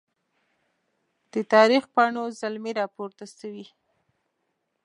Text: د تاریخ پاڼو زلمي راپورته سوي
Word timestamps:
د 1.31 1.35
تاریخ 1.53 1.83
پاڼو 1.95 2.23
زلمي 2.39 2.71
راپورته 2.81 3.23
سوي 3.37 3.65